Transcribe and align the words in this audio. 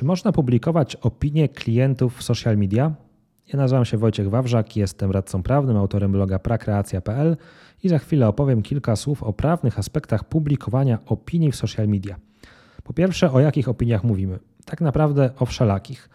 Czy 0.00 0.06
można 0.06 0.32
publikować 0.32 0.96
opinie 0.96 1.48
klientów 1.48 2.16
w 2.16 2.22
social 2.22 2.56
media? 2.56 2.94
Ja 3.52 3.58
nazywam 3.58 3.84
się 3.84 3.98
Wojciech 3.98 4.30
Wawrzak, 4.30 4.76
jestem 4.76 5.10
radcą 5.10 5.42
prawnym, 5.42 5.76
autorem 5.76 6.12
bloga 6.12 6.38
prakreacja.pl 6.38 7.36
i 7.82 7.88
za 7.88 7.98
chwilę 7.98 8.28
opowiem 8.28 8.62
kilka 8.62 8.96
słów 8.96 9.22
o 9.22 9.32
prawnych 9.32 9.78
aspektach 9.78 10.24
publikowania 10.24 10.98
opinii 11.06 11.52
w 11.52 11.56
social 11.56 11.88
media. 11.88 12.16
Po 12.84 12.92
pierwsze, 12.92 13.32
o 13.32 13.40
jakich 13.40 13.68
opiniach 13.68 14.04
mówimy? 14.04 14.38
Tak 14.64 14.80
naprawdę 14.80 15.30
o 15.38 15.46
wszelakich. 15.46 16.10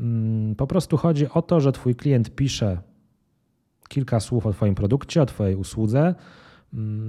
Mm, 0.00 0.54
po 0.54 0.66
prostu 0.66 0.96
chodzi 0.96 1.28
o 1.28 1.42
to, 1.42 1.60
że 1.60 1.72
Twój 1.72 1.94
klient 1.94 2.34
pisze 2.34 2.78
kilka 3.88 4.20
słów 4.20 4.46
o 4.46 4.52
Twoim 4.52 4.74
produkcie, 4.74 5.22
o 5.22 5.26
Twojej 5.26 5.56
usłudze, 5.56 6.14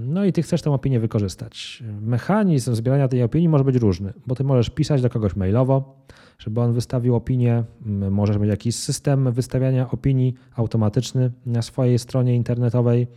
no 0.07 0.25
i 0.25 0.33
Ty 0.33 0.41
chcesz 0.41 0.61
tę 0.61 0.71
opinię 0.71 0.99
wykorzystać. 0.99 1.83
Mechanizm 2.01 2.75
zbierania 2.75 3.07
tej 3.07 3.23
opinii 3.23 3.49
może 3.49 3.63
być 3.63 3.75
różny, 3.75 4.13
bo 4.27 4.35
Ty 4.35 4.43
możesz 4.43 4.69
pisać 4.69 5.01
do 5.01 5.09
kogoś 5.09 5.35
mailowo, 5.35 5.95
żeby 6.39 6.61
on 6.61 6.73
wystawił 6.73 7.15
opinię, 7.15 7.63
mm, 7.85 8.13
możesz 8.13 8.37
mieć 8.37 8.49
jakiś 8.49 8.75
system 8.75 9.31
wystawiania 9.31 9.91
opinii 9.91 10.33
automatyczny 10.55 11.31
na 11.45 11.61
swojej 11.61 11.99
stronie 11.99 12.35
internetowej, 12.35 13.07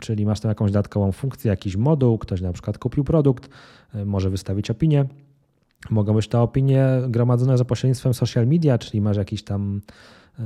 czyli 0.00 0.26
masz 0.26 0.40
tam 0.40 0.48
jakąś 0.48 0.70
dodatkową 0.70 1.12
funkcję, 1.12 1.48
jakiś 1.48 1.76
moduł, 1.76 2.18
ktoś 2.18 2.40
na 2.40 2.52
przykład 2.52 2.78
kupił 2.78 3.04
produkt, 3.04 3.48
może 4.06 4.30
wystawić 4.30 4.70
opinię. 4.70 5.04
Mogą 5.90 6.14
być 6.14 6.28
to 6.28 6.42
opinie 6.42 6.86
gromadzone 7.08 7.58
za 7.58 7.64
pośrednictwem 7.64 8.14
social 8.14 8.46
media, 8.46 8.78
czyli 8.78 9.00
masz 9.00 9.16
jakiś 9.16 9.42
tam 9.42 9.80
e, 10.38 10.42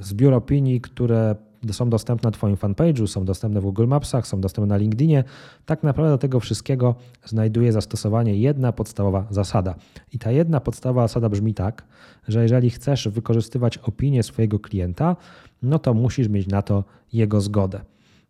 zbiór 0.00 0.34
opinii, 0.34 0.80
które 0.80 1.36
są 1.70 1.90
dostępne 1.90 2.26
na 2.26 2.30
Twoim 2.30 2.56
fanpage'u, 2.56 3.06
są 3.06 3.24
dostępne 3.24 3.60
w 3.60 3.64
Google 3.64 3.86
Mapsach, 3.86 4.26
są 4.26 4.40
dostępne 4.40 4.66
na 4.66 4.76
LinkedInie. 4.76 5.24
Tak 5.66 5.82
naprawdę 5.82 6.12
do 6.12 6.18
tego 6.18 6.40
wszystkiego 6.40 6.94
znajduje 7.24 7.72
zastosowanie 7.72 8.36
jedna 8.36 8.72
podstawowa 8.72 9.26
zasada. 9.30 9.74
I 10.12 10.18
ta 10.18 10.30
jedna 10.30 10.60
podstawowa 10.60 11.08
zasada 11.08 11.28
brzmi 11.28 11.54
tak, 11.54 11.84
że 12.28 12.42
jeżeli 12.42 12.70
chcesz 12.70 13.08
wykorzystywać 13.08 13.78
opinię 13.78 14.22
swojego 14.22 14.58
klienta, 14.58 15.16
no 15.62 15.78
to 15.78 15.94
musisz 15.94 16.28
mieć 16.28 16.46
na 16.46 16.62
to 16.62 16.84
jego 17.12 17.40
zgodę. 17.40 17.80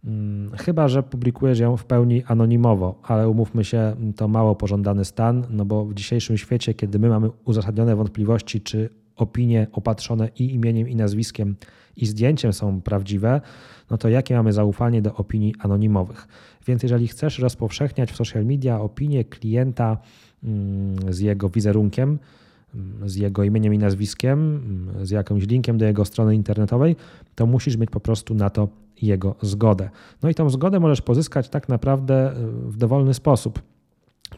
Mm, 0.04 0.50
chyba, 0.56 0.88
że 0.88 1.02
publikujesz 1.02 1.58
ją 1.58 1.76
w 1.76 1.84
pełni 1.84 2.22
anonimowo, 2.26 2.94
ale 3.02 3.28
umówmy 3.28 3.64
się, 3.64 3.96
to 4.16 4.28
mało 4.28 4.54
pożądany 4.54 5.04
stan, 5.04 5.46
no 5.50 5.64
bo 5.64 5.84
w 5.84 5.94
dzisiejszym 5.94 6.38
świecie, 6.38 6.74
kiedy 6.74 6.98
my 6.98 7.08
mamy 7.08 7.30
uzasadnione 7.44 7.96
wątpliwości, 7.96 8.60
czy 8.60 8.90
opinie 9.22 9.66
opatrzone 9.72 10.28
i 10.38 10.54
imieniem, 10.54 10.88
i 10.88 10.96
nazwiskiem, 10.96 11.56
i 11.96 12.06
zdjęciem 12.06 12.52
są 12.52 12.80
prawdziwe, 12.80 13.40
no 13.90 13.98
to 13.98 14.08
jakie 14.08 14.34
mamy 14.34 14.52
zaufanie 14.52 15.02
do 15.02 15.14
opinii 15.14 15.54
anonimowych? 15.58 16.28
Więc 16.66 16.82
jeżeli 16.82 17.08
chcesz 17.08 17.38
rozpowszechniać 17.38 18.12
w 18.12 18.16
social 18.16 18.44
media 18.44 18.80
opinię 18.80 19.24
klienta 19.24 19.98
mm, 20.44 21.12
z 21.12 21.20
jego 21.20 21.48
wizerunkiem, 21.48 22.18
mm, 22.74 23.08
z 23.08 23.16
jego 23.16 23.44
imieniem 23.44 23.74
i 23.74 23.78
nazwiskiem, 23.78 24.60
z 25.02 25.10
jakimś 25.10 25.46
linkiem 25.46 25.78
do 25.78 25.84
jego 25.84 26.04
strony 26.04 26.34
internetowej, 26.34 26.96
to 27.34 27.46
musisz 27.46 27.76
mieć 27.76 27.90
po 27.90 28.00
prostu 28.00 28.34
na 28.34 28.50
to 28.50 28.68
jego 29.02 29.34
zgodę. 29.42 29.90
No 30.22 30.30
i 30.30 30.34
tą 30.34 30.50
zgodę 30.50 30.80
możesz 30.80 31.02
pozyskać 31.02 31.48
tak 31.48 31.68
naprawdę 31.68 32.32
y, 32.32 32.70
w 32.70 32.76
dowolny 32.76 33.14
sposób 33.14 33.62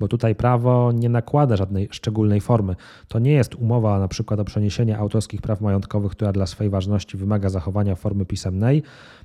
bo 0.00 0.08
tutaj 0.08 0.34
prawo 0.34 0.92
nie 0.92 1.08
nakłada 1.08 1.56
żadnej 1.56 1.88
szczególnej 1.90 2.40
formy. 2.40 2.76
To 3.08 3.18
nie 3.18 3.32
jest 3.32 3.54
umowa 3.54 3.98
na 3.98 4.08
przykład 4.08 4.40
o 4.40 4.44
przeniesienie 4.44 4.98
autorskich 4.98 5.42
praw 5.42 5.60
majątkowych, 5.60 6.12
która 6.12 6.32
dla 6.32 6.46
swojej 6.46 6.70
ważności 6.70 7.16
wymaga 7.16 7.48
zachowania 7.48 7.94
formy 7.94 8.24
pisemnej. 8.24 8.82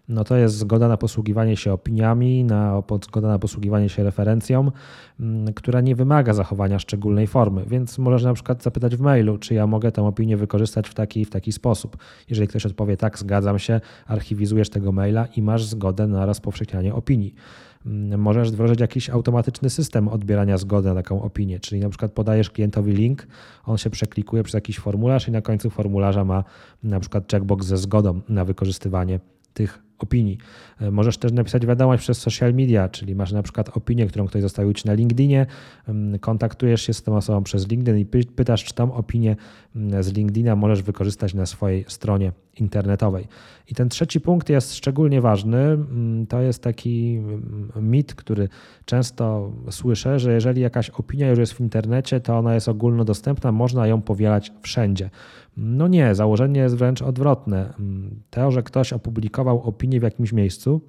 No 0.09 0.23
to 0.23 0.37
jest 0.37 0.55
zgoda 0.55 0.87
na 0.87 0.97
posługiwanie 0.97 1.57
się 1.57 1.73
opiniami, 1.73 2.43
na, 2.43 2.83
zgoda 3.05 3.27
na 3.27 3.39
posługiwanie 3.39 3.89
się 3.89 4.03
referencją, 4.03 4.71
mm, 5.19 5.53
która 5.53 5.81
nie 5.81 5.95
wymaga 5.95 6.33
zachowania 6.33 6.79
szczególnej 6.79 7.27
formy. 7.27 7.65
Więc 7.67 7.97
możesz 7.97 8.23
na 8.23 8.33
przykład 8.33 8.63
zapytać 8.63 8.95
w 8.95 9.01
mailu, 9.01 9.37
czy 9.37 9.53
ja 9.53 9.67
mogę 9.67 9.91
tę 9.91 10.03
opinię 10.03 10.37
wykorzystać 10.37 10.89
w 10.89 10.93
taki 10.93 11.25
w 11.25 11.29
taki 11.29 11.51
sposób. 11.51 11.97
Jeżeli 12.29 12.47
ktoś 12.47 12.65
odpowie 12.65 12.97
tak, 12.97 13.19
zgadzam 13.19 13.59
się, 13.59 13.81
archiwizujesz 14.07 14.69
tego 14.69 14.91
maila 14.91 15.25
i 15.25 15.41
masz 15.41 15.63
zgodę 15.63 16.07
na 16.07 16.25
rozpowszechnianie 16.25 16.93
opinii. 16.93 17.35
Mm, 17.85 18.21
możesz 18.21 18.51
wdrożyć 18.51 18.79
jakiś 18.79 19.09
automatyczny 19.09 19.69
system 19.69 20.07
odbierania 20.07 20.57
zgody 20.57 20.89
na 20.89 20.95
taką 20.95 21.21
opinię, 21.21 21.59
czyli 21.59 21.81
na 21.81 21.89
przykład 21.89 22.11
podajesz 22.11 22.49
klientowi 22.49 22.91
link, 22.91 23.27
on 23.65 23.77
się 23.77 23.89
przeklikuje 23.89 24.43
przez 24.43 24.53
jakiś 24.53 24.79
formularz 24.79 25.27
i 25.27 25.31
na 25.31 25.41
końcu 25.41 25.69
formularza 25.69 26.25
ma 26.25 26.43
na 26.83 26.99
przykład 26.99 27.31
checkbox 27.31 27.65
ze 27.65 27.77
zgodą 27.77 28.21
na 28.29 28.45
wykorzystywanie 28.45 29.19
tych 29.53 29.88
opinii. 30.03 30.37
E, 30.81 30.91
możesz 30.91 31.17
też 31.17 31.31
napisać 31.31 31.65
wiadomość 31.65 32.03
przez 32.03 32.17
social 32.17 32.53
media, 32.53 32.89
czyli 32.89 33.15
masz 33.15 33.31
na 33.31 33.43
przykład 33.43 33.77
opinię, 33.77 34.07
którą 34.07 34.27
ktoś 34.27 34.41
zostawił 34.41 34.73
ci 34.73 34.87
na 34.87 34.93
LinkedInie, 34.93 35.45
mm, 35.87 36.19
kontaktujesz 36.19 36.81
się 36.81 36.93
z 36.93 37.03
tą 37.03 37.17
osobą 37.17 37.43
przez 37.43 37.67
LinkedIn 37.67 37.99
i 37.99 38.25
pytasz, 38.25 38.63
czy 38.63 38.73
tą 38.73 38.93
opinię 38.93 39.35
mm, 39.75 40.03
z 40.03 40.13
LinkedIna 40.13 40.55
możesz 40.55 40.81
wykorzystać 40.81 41.33
na 41.33 41.45
swojej 41.45 41.85
stronie 41.87 42.31
internetowej. 42.59 43.27
I 43.67 43.75
ten 43.75 43.89
trzeci 43.89 44.21
punkt 44.21 44.49
jest 44.49 44.75
szczególnie 44.75 45.21
ważny. 45.21 45.57
Mm, 45.57 46.27
to 46.27 46.41
jest 46.41 46.63
taki 46.63 47.21
mit, 47.75 48.15
który 48.15 48.49
często 48.85 49.51
słyszę, 49.69 50.19
że 50.19 50.33
jeżeli 50.33 50.61
jakaś 50.61 50.89
opinia 50.89 51.29
już 51.29 51.39
jest 51.39 51.53
w 51.53 51.59
internecie, 51.59 52.19
to 52.19 52.37
ona 52.37 52.53
jest 52.53 52.67
ogólnodostępna, 52.67 53.51
można 53.51 53.87
ją 53.87 54.01
powielać 54.01 54.51
wszędzie. 54.61 55.09
No 55.61 55.87
nie, 55.87 56.15
założenie 56.15 56.59
jest 56.59 56.75
wręcz 56.75 57.01
odwrotne. 57.01 57.73
To, 58.29 58.51
że 58.51 58.63
ktoś 58.63 58.93
opublikował 58.93 59.61
opinię 59.61 59.99
w 59.99 60.03
jakimś 60.03 60.33
miejscu, 60.33 60.81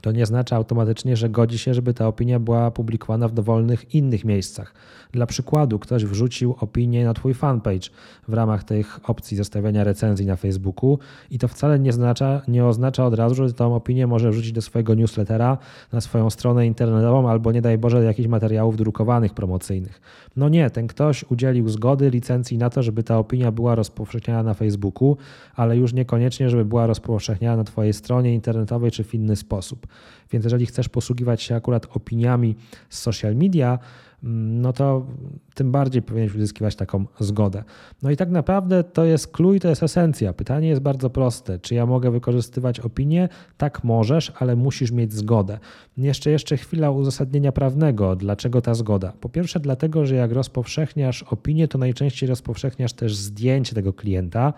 to 0.00 0.12
nie 0.12 0.26
znaczy 0.26 0.54
automatycznie, 0.54 1.16
że 1.16 1.28
godzi 1.28 1.58
się, 1.58 1.74
żeby 1.74 1.94
ta 1.94 2.06
opinia 2.06 2.40
była 2.40 2.70
publikowana 2.70 3.28
w 3.28 3.32
dowolnych 3.32 3.94
innych 3.94 4.24
miejscach. 4.24 4.74
Dla 5.12 5.26
przykładu, 5.26 5.78
ktoś 5.78 6.04
wrzucił 6.04 6.56
opinię 6.60 7.04
na 7.04 7.14
Twój 7.14 7.34
fanpage 7.34 7.90
w 8.28 8.34
ramach 8.34 8.64
tych 8.64 9.10
opcji 9.10 9.36
zostawiania 9.36 9.84
recenzji 9.84 10.26
na 10.26 10.36
Facebooku 10.36 10.98
i 11.30 11.38
to 11.38 11.48
wcale 11.48 11.78
nie, 11.78 11.90
oznacza, 11.90 12.42
nie 12.48 12.66
oznacza 12.66 13.06
od 13.06 13.14
razu, 13.14 13.34
że 13.34 13.52
tą 13.52 13.74
opinię 13.74 14.06
może 14.06 14.30
wrzucić 14.30 14.52
do 14.52 14.62
swojego 14.62 14.94
newslettera, 14.94 15.58
na 15.92 16.00
swoją 16.00 16.30
stronę 16.30 16.66
internetową 16.66 17.30
albo 17.30 17.52
nie 17.52 17.62
daj 17.62 17.78
Boże 17.78 17.96
do 17.96 18.02
jakichś 18.02 18.28
materiałów 18.28 18.76
drukowanych 18.76 19.34
promocyjnych. 19.34 20.00
No 20.36 20.48
nie, 20.48 20.70
ten 20.70 20.86
ktoś 20.86 21.24
udzielił 21.30 21.68
zgody, 21.68 22.10
licencji 22.10 22.58
na 22.58 22.70
to, 22.70 22.82
żeby 22.82 23.02
ta 23.02 23.18
opinia 23.18 23.52
była 23.52 23.74
rozpowszechniana 23.74 24.42
na 24.42 24.54
Facebooku, 24.54 25.16
ale 25.54 25.76
już 25.76 25.92
niekoniecznie, 25.92 26.50
żeby 26.50 26.64
była 26.64 26.86
rozpowszechniana 26.86 27.56
na 27.56 27.64
Twojej 27.64 27.92
stronie 27.92 28.34
internetowej 28.34 28.90
czy 28.90 29.04
w 29.04 29.14
inny 29.14 29.36
sposób. 29.36 29.83
Więc 30.30 30.44
jeżeli 30.44 30.66
chcesz 30.66 30.88
posługiwać 30.88 31.42
się 31.42 31.54
akurat 31.54 31.86
opiniami 31.96 32.56
z 32.88 32.98
social 32.98 33.36
media, 33.36 33.78
mm, 34.24 34.60
no 34.60 34.72
to 34.72 35.06
tym 35.54 35.72
bardziej 35.72 36.02
powinieneś 36.02 36.34
uzyskiwać 36.34 36.76
taką 36.76 37.04
zgodę. 37.20 37.64
No 38.02 38.10
i 38.10 38.16
tak 38.16 38.30
naprawdę 38.30 38.84
to 38.84 39.04
jest 39.04 39.32
klucz, 39.32 39.62
to 39.62 39.68
jest 39.68 39.82
esencja. 39.82 40.32
Pytanie 40.32 40.68
jest 40.68 40.82
bardzo 40.82 41.10
proste. 41.10 41.58
Czy 41.58 41.74
ja 41.74 41.86
mogę 41.86 42.10
wykorzystywać 42.10 42.80
opinię? 42.80 43.28
Tak 43.56 43.84
możesz, 43.84 44.32
ale 44.38 44.56
musisz 44.56 44.90
mieć 44.90 45.12
zgodę. 45.12 45.58
Jeszcze 45.96 46.30
jeszcze 46.30 46.56
chwila 46.56 46.90
uzasadnienia 46.90 47.52
prawnego. 47.52 48.16
Dlaczego 48.16 48.60
ta 48.60 48.74
zgoda? 48.74 49.12
Po 49.20 49.28
pierwsze 49.28 49.60
dlatego, 49.60 50.06
że 50.06 50.14
jak 50.14 50.32
rozpowszechniasz 50.32 51.22
opinię, 51.22 51.68
to 51.68 51.78
najczęściej 51.78 52.28
rozpowszechniasz 52.28 52.92
też 52.92 53.16
zdjęcie 53.16 53.74
tego 53.74 53.92
klienta, 53.92 54.52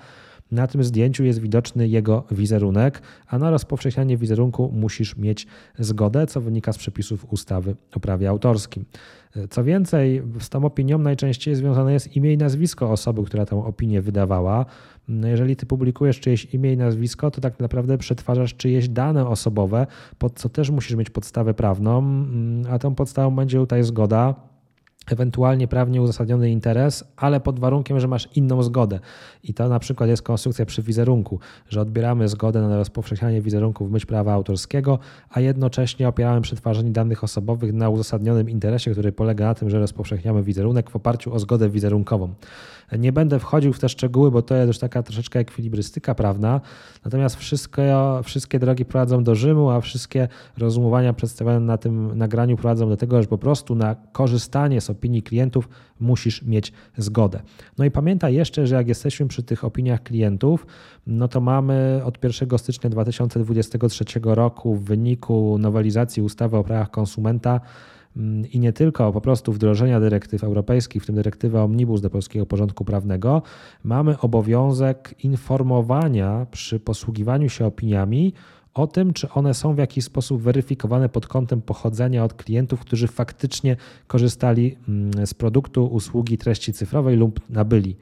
na 0.50 0.66
tym 0.66 0.84
zdjęciu 0.84 1.24
jest 1.24 1.38
widoczny 1.38 1.88
jego 1.88 2.24
wizerunek, 2.30 3.02
a 3.26 3.38
na 3.38 3.50
rozpowszechnianie 3.50 4.16
wizerunku 4.16 4.70
musisz 4.74 5.16
mieć 5.16 5.46
zgodę, 5.78 6.26
co 6.26 6.40
wynika 6.40 6.72
z 6.72 6.78
przepisów 6.78 7.32
ustawy 7.32 7.76
o 7.96 8.00
prawie 8.00 8.28
autorskim. 8.28 8.84
Co 9.50 9.64
więcej, 9.64 10.22
z 10.40 10.48
tą 10.48 10.64
opinią 10.64 10.98
najczęściej 10.98 11.54
związane 11.54 11.92
jest 11.92 12.16
imię 12.16 12.32
i 12.32 12.38
nazwisko 12.38 12.90
osoby, 12.90 13.24
która 13.24 13.46
tę 13.46 13.64
opinię 13.64 14.02
wydawała. 14.02 14.66
No 15.08 15.28
jeżeli 15.28 15.56
ty 15.56 15.66
publikujesz 15.66 16.20
czyjeś 16.20 16.54
imię 16.54 16.72
i 16.72 16.76
nazwisko, 16.76 17.30
to 17.30 17.40
tak 17.40 17.60
naprawdę 17.60 17.98
przetwarzasz 17.98 18.54
czyjeś 18.54 18.88
dane 18.88 19.28
osobowe, 19.28 19.86
pod 20.18 20.38
co 20.38 20.48
też 20.48 20.70
musisz 20.70 20.96
mieć 20.96 21.10
podstawę 21.10 21.54
prawną, 21.54 22.26
a 22.70 22.78
tą 22.78 22.94
podstawą 22.94 23.36
będzie 23.36 23.58
tutaj 23.58 23.82
zgoda 23.82 24.34
ewentualnie 25.10 25.68
prawnie 25.68 26.02
uzasadniony 26.02 26.50
interes, 26.50 27.04
ale 27.16 27.40
pod 27.40 27.60
warunkiem, 27.60 28.00
że 28.00 28.08
masz 28.08 28.28
inną 28.34 28.62
zgodę. 28.62 29.00
I 29.42 29.54
to 29.54 29.68
na 29.68 29.78
przykład 29.78 30.10
jest 30.10 30.22
konstrukcja 30.22 30.66
przy 30.66 30.82
wizerunku, 30.82 31.40
że 31.68 31.80
odbieramy 31.80 32.28
zgodę 32.28 32.62
na 32.62 32.76
rozpowszechnianie 32.76 33.40
wizerunku 33.40 33.86
w 33.86 33.90
myśl 33.90 34.06
prawa 34.06 34.32
autorskiego, 34.32 34.98
a 35.30 35.40
jednocześnie 35.40 36.08
opieramy 36.08 36.40
przetwarzanie 36.40 36.90
danych 36.90 37.24
osobowych 37.24 37.72
na 37.72 37.88
uzasadnionym 37.90 38.50
interesie, 38.50 38.90
który 38.90 39.12
polega 39.12 39.44
na 39.44 39.54
tym, 39.54 39.70
że 39.70 39.78
rozpowszechniamy 39.78 40.42
wizerunek 40.42 40.90
w 40.90 40.96
oparciu 40.96 41.34
o 41.34 41.38
zgodę 41.38 41.68
wizerunkową. 41.68 42.34
Nie 42.98 43.12
będę 43.12 43.38
wchodził 43.38 43.72
w 43.72 43.78
te 43.78 43.88
szczegóły, 43.88 44.30
bo 44.30 44.42
to 44.42 44.54
jest 44.54 44.66
już 44.66 44.78
taka 44.78 45.02
troszeczkę 45.02 45.38
ekwilibrystyka 45.38 46.14
prawna, 46.14 46.60
natomiast 47.04 47.36
wszystko, 47.36 47.82
wszystkie 48.24 48.58
drogi 48.58 48.84
prowadzą 48.84 49.24
do 49.24 49.34
Rzymu, 49.34 49.70
a 49.70 49.80
wszystkie 49.80 50.28
rozumowania 50.58 51.12
przedstawione 51.12 51.60
na 51.60 51.78
tym 51.78 52.18
nagraniu 52.18 52.56
prowadzą 52.56 52.88
do 52.88 52.96
tego, 52.96 53.22
że 53.22 53.28
po 53.28 53.38
prostu 53.38 53.74
na 53.74 53.96
korzystanie 54.12 54.80
z 54.80 54.90
opinii 54.96 55.22
klientów 55.22 55.68
musisz 56.00 56.42
mieć 56.42 56.72
zgodę. 56.96 57.42
No 57.78 57.84
i 57.84 57.90
pamiętaj 57.90 58.34
jeszcze, 58.34 58.66
że 58.66 58.74
jak 58.74 58.88
jesteśmy 58.88 59.28
przy 59.28 59.42
tych 59.42 59.64
opiniach 59.64 60.02
klientów, 60.02 60.66
no 61.06 61.28
to 61.28 61.40
mamy 61.40 62.00
od 62.04 62.24
1 62.24 62.58
stycznia 62.58 62.90
2023 62.90 64.04
roku 64.22 64.74
w 64.74 64.84
wyniku 64.84 65.58
nowelizacji 65.58 66.22
ustawy 66.22 66.56
o 66.56 66.64
prawach 66.64 66.90
konsumenta 66.90 67.60
mm, 68.16 68.50
i 68.50 68.60
nie 68.60 68.72
tylko 68.72 69.12
po 69.12 69.20
prostu 69.20 69.52
wdrożenia 69.52 70.00
dyrektyw 70.00 70.44
europejskich, 70.44 71.02
w 71.02 71.06
tym 71.06 71.14
dyrektywy 71.14 71.60
Omnibus 71.60 72.00
do 72.00 72.10
polskiego 72.10 72.46
porządku 72.46 72.84
prawnego, 72.84 73.42
mamy 73.84 74.18
obowiązek 74.18 75.14
informowania 75.22 76.46
przy 76.50 76.80
posługiwaniu 76.80 77.48
się 77.48 77.66
opiniami 77.66 78.32
o 78.76 78.86
tym, 78.86 79.12
czy 79.12 79.30
one 79.30 79.54
są 79.54 79.74
w 79.74 79.78
jakiś 79.78 80.04
sposób 80.04 80.42
weryfikowane 80.42 81.08
pod 81.08 81.26
kątem 81.26 81.62
pochodzenia 81.62 82.24
od 82.24 82.34
klientów, 82.34 82.80
którzy 82.80 83.08
faktycznie 83.08 83.76
korzystali 84.06 84.76
mm, 84.88 85.26
z 85.26 85.34
produktu, 85.34 85.86
usługi, 85.86 86.38
treści 86.38 86.72
cyfrowej 86.72 87.16
lub 87.16 87.40
nabyli 87.50 87.96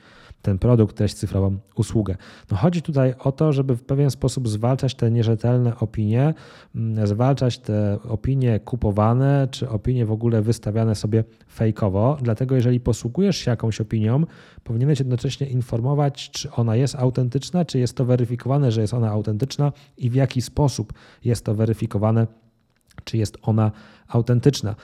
ten 0.45 0.59
produkt, 0.59 0.97
treść 0.97 1.15
cyfrową, 1.15 1.57
usługę. 1.77 2.17
No 2.51 2.57
chodzi 2.57 2.83
tutaj 2.83 3.15
o 3.19 3.33
to, 3.33 3.53
żeby 3.53 3.77
w 3.77 3.83
pewien 3.83 4.11
sposób 4.11 4.49
zwalczać 4.49 4.95
te 4.95 5.11
nierzetelne 5.11 5.79
opinie, 5.79 6.35
mm, 6.75 7.07
zwalczać 7.07 7.59
te 7.59 7.99
opinie 8.09 8.61
kupowane, 8.61 9.49
czy 9.51 9.69
opinie 9.69 10.07
w 10.07 10.13
ogóle 10.13 10.43
wystawiane 10.43 10.95
sobie 10.95 11.25
fejkowo. 11.53 12.19
Dlatego 12.23 12.55
jeżeli 12.55 12.81
posługujesz 12.81 13.37
się 13.37 13.51
jakąś 13.51 13.81
opinią, 13.81 14.25
powinieneś 14.65 14.99
jednocześnie 14.99 15.47
informować, 15.47 16.31
czy 16.31 16.51
ona 16.51 16.77
jest 16.77 16.95
autentyczna, 16.95 17.65
czy 17.65 17.79
jest 17.79 17.97
to 17.97 18.05
weryfikowane, 18.05 18.73
że 18.73 18.81
jest 18.81 18.95
ona 18.95 19.11
autentyczna 19.11 19.73
i 19.97 20.11
w 20.11 20.15
jaki 20.15 20.43
sposób 20.43 20.93
jest 21.25 21.45
to 21.45 21.55
weryfikowane 21.55 22.27
czy 23.05 23.19
jest 23.19 23.39
ona 23.43 23.73
autentyczna. 24.09 24.75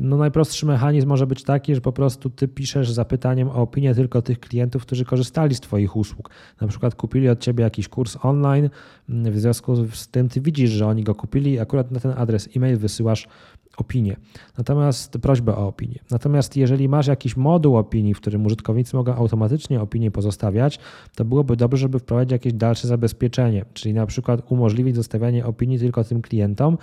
No 0.00 0.16
najprostszy 0.16 0.66
mechanizm 0.66 1.08
może 1.08 1.26
być 1.26 1.44
taki, 1.44 1.74
że 1.74 1.80
po 1.80 1.92
prostu 1.92 2.30
ty 2.30 2.48
piszesz 2.48 2.90
zapytaniem 2.90 3.48
o 3.48 3.54
opinię 3.54 3.94
tylko 3.94 4.22
tych 4.22 4.40
klientów, 4.40 4.82
którzy 4.82 5.04
korzystali 5.04 5.54
z 5.54 5.60
Twoich 5.60 5.96
usług. 5.96 6.30
Na 6.60 6.66
przykład 6.66 6.94
kupili 6.94 7.28
od 7.28 7.40
Ciebie 7.40 7.64
jakiś 7.64 7.88
kurs 7.88 8.16
online, 8.22 8.70
w 9.08 9.38
związku 9.38 9.86
z 9.86 10.08
tym 10.08 10.28
Ty 10.28 10.40
widzisz, 10.40 10.70
że 10.70 10.86
oni 10.86 11.04
go 11.04 11.14
kupili 11.14 11.52
i 11.52 11.60
akurat 11.60 11.90
na 11.90 12.00
ten 12.00 12.12
adres 12.16 12.48
e-mail 12.56 12.76
wysyłasz 12.76 13.28
opinię. 13.76 14.16
Natomiast 14.58 15.12
prośbę 15.12 15.56
o 15.56 15.68
opinię. 15.68 15.98
Natomiast 16.10 16.56
jeżeli 16.56 16.88
masz 16.88 17.06
jakiś 17.06 17.36
moduł 17.36 17.76
opinii, 17.76 18.14
w 18.14 18.20
którym 18.20 18.46
użytkownicy 18.46 18.96
mogą 18.96 19.14
automatycznie 19.14 19.80
opinię 19.80 20.10
pozostawiać, 20.10 20.78
to 21.16 21.24
byłoby 21.24 21.56
dobrze, 21.56 21.78
żeby 21.78 21.98
wprowadzić 21.98 22.32
jakieś 22.32 22.52
dalsze 22.52 22.88
zabezpieczenie, 22.88 23.64
czyli 23.74 23.94
na 23.94 24.06
przykład 24.06 24.52
umożliwić 24.52 24.96
zostawianie 24.96 25.46
opinii 25.46 25.78
tylko 25.78 26.04
tym 26.04 26.22
klientom, 26.22 26.78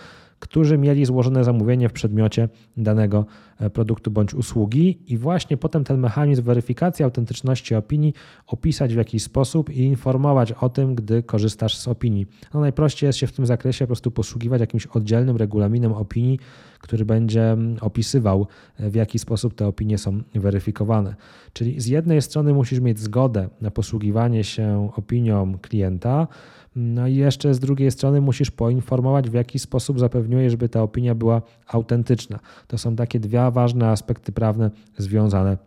którzy 0.47 0.77
mieli 0.77 1.05
złożone 1.05 1.43
zamówienie 1.43 1.89
w 1.89 1.93
przedmiocie 1.93 2.49
danego 2.77 3.25
produktu 3.73 4.11
bądź 4.11 4.33
usługi 4.33 4.99
i 5.07 5.17
właśnie 5.17 5.57
potem 5.57 5.83
ten 5.83 5.99
mechanizm 5.99 6.43
weryfikacji 6.43 7.05
autentyczności 7.05 7.75
opinii 7.75 8.13
opisać 8.47 8.93
w 8.93 8.97
jakiś 8.97 9.23
sposób 9.23 9.69
i 9.69 9.83
informować 9.83 10.51
o 10.51 10.69
tym, 10.69 10.95
gdy 10.95 11.23
korzystasz 11.23 11.77
z 11.77 11.87
opinii. 11.87 12.27
No 12.53 12.59
najprościej 12.59 13.07
jest 13.07 13.19
się 13.19 13.27
w 13.27 13.31
tym 13.31 13.45
zakresie 13.45 13.85
po 13.85 13.87
prostu 13.87 14.11
posługiwać 14.11 14.61
jakimś 14.61 14.85
oddzielnym 14.85 15.37
regulaminem 15.37 15.93
opinii, 15.93 16.39
który 16.79 17.05
będzie 17.05 17.51
mm, 17.51 17.77
opisywał, 17.81 18.47
e, 18.79 18.89
w 18.89 18.95
jaki 18.95 19.19
sposób 19.19 19.55
te 19.55 19.67
opinie 19.67 19.97
są 19.97 20.21
weryfikowane. 20.35 21.15
Czyli 21.53 21.81
z 21.81 21.87
jednej 21.87 22.21
strony 22.21 22.53
musisz 22.53 22.79
mieć 22.79 22.99
zgodę 22.99 23.49
na 23.61 23.71
posługiwanie 23.71 24.43
się 24.43 24.89
opinią 24.95 25.57
klienta, 25.61 26.27
no 26.75 27.07
i 27.07 27.15
jeszcze 27.15 27.53
z 27.53 27.59
drugiej 27.59 27.91
strony 27.91 28.21
musisz 28.21 28.51
poinformować, 28.51 29.29
w 29.29 29.33
jaki 29.33 29.59
sposób 29.59 29.99
zapewniujesz, 29.99 30.51
żeby 30.51 30.69
ta 30.69 30.81
opinia 30.81 31.15
była 31.15 31.41
autentyczna. 31.67 32.39
To 32.67 32.77
są 32.77 32.95
takie 32.95 33.19
ważne 33.51 33.89
aspekty 33.89 34.31
prawne 34.31 34.71
związane 34.97 35.57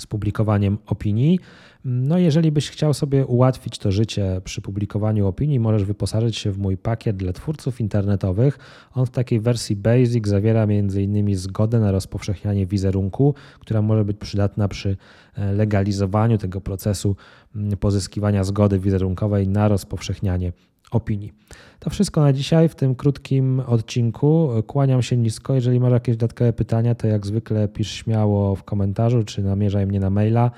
z 0.00 0.06
publikowaniem 0.06 0.78
opinii. 0.86 1.38
No, 1.84 2.18
jeżeli 2.18 2.52
byś 2.52 2.70
chciał 2.70 2.94
sobie 2.94 3.26
ułatwić 3.26 3.78
to 3.78 3.92
życie 3.92 4.40
przy 4.44 4.60
publikowaniu 4.60 5.26
opinii, 5.26 5.60
możesz 5.60 5.84
wyposażyć 5.84 6.36
się 6.36 6.50
w 6.50 6.58
mój 6.58 6.76
pakiet 6.76 7.16
dla 7.16 7.32
twórców 7.32 7.80
internetowych. 7.80 8.58
On 8.94 9.06
w 9.06 9.10
takiej 9.10 9.40
wersji 9.40 9.76
basic 9.76 10.28
zawiera 10.28 10.62
m.in. 10.62 11.36
zgodę 11.36 11.80
na 11.80 11.92
rozpowszechnianie 11.92 12.66
wizerunku, 12.66 13.34
która 13.60 13.82
może 13.82 14.04
być 14.04 14.16
przydatna 14.16 14.68
przy 14.68 14.96
e, 15.34 15.52
legalizowaniu 15.52 16.38
tego 16.38 16.60
procesu 16.60 17.16
mm, 17.56 17.76
pozyskiwania 17.76 18.44
zgody 18.44 18.78
wizerunkowej 18.78 19.48
na 19.48 19.68
rozpowszechnianie 19.68 20.52
opinii. 20.92 21.32
To 21.78 21.90
wszystko 21.90 22.20
na 22.20 22.32
dzisiaj 22.32 22.68
w 22.68 22.74
tym 22.74 22.94
krótkim 22.94 23.60
odcinku. 23.60 24.50
Kłaniam 24.66 25.02
się 25.02 25.16
nisko. 25.16 25.54
Jeżeli 25.54 25.80
masz 25.80 25.92
jakieś 25.92 26.16
dodatkowe 26.16 26.52
pytania, 26.52 26.94
to 26.94 27.06
jak 27.06 27.26
zwykle 27.26 27.68
pisz 27.68 27.90
śmiało 27.90 28.56
w 28.56 28.64
komentarzu 28.64 29.24
czy 29.24 29.42
namierzaj 29.42 29.86
mnie 29.86 30.00
na 30.00 30.10
maila. 30.10 30.50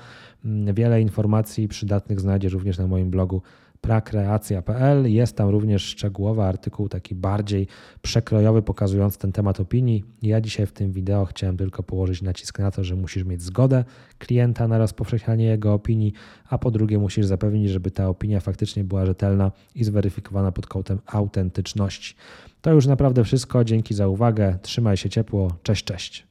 Wiele 0.73 1.01
informacji 1.01 1.67
przydatnych 1.67 2.19
znajdziesz 2.19 2.53
również 2.53 2.77
na 2.77 2.87
moim 2.87 3.09
blogu 3.09 3.41
prakreacja.pl. 3.85 5.13
Jest 5.13 5.37
tam 5.37 5.49
również 5.49 5.83
szczegółowy 5.83 6.43
artykuł, 6.43 6.89
taki 6.89 7.15
bardziej 7.15 7.67
przekrojowy, 8.01 8.61
pokazujący 8.61 9.19
ten 9.19 9.31
temat 9.31 9.59
opinii. 9.59 10.03
Ja 10.21 10.41
dzisiaj 10.41 10.65
w 10.65 10.71
tym 10.71 10.91
wideo 10.91 11.25
chciałem 11.25 11.57
tylko 11.57 11.83
położyć 11.83 12.21
nacisk 12.21 12.59
na 12.59 12.71
to, 12.71 12.83
że 12.83 12.95
musisz 12.95 13.23
mieć 13.23 13.41
zgodę 13.41 13.83
klienta 14.19 14.67
na 14.67 14.77
rozpowszechnianie 14.77 15.45
jego 15.45 15.73
opinii, 15.73 16.13
a 16.49 16.57
po 16.57 16.71
drugie 16.71 16.99
musisz 16.99 17.25
zapewnić, 17.25 17.69
żeby 17.69 17.91
ta 17.91 18.07
opinia 18.07 18.39
faktycznie 18.39 18.83
była 18.83 19.05
rzetelna 19.05 19.51
i 19.75 19.83
zweryfikowana 19.83 20.51
pod 20.51 20.67
kątem 20.67 20.99
autentyczności. 21.05 22.15
To 22.61 22.71
już 22.71 22.85
naprawdę 22.85 23.23
wszystko. 23.23 23.63
Dzięki 23.63 23.93
za 23.93 24.07
uwagę. 24.07 24.57
Trzymaj 24.61 24.97
się 24.97 25.09
ciepło. 25.09 25.51
Cześć, 25.63 25.83
cześć. 25.83 26.27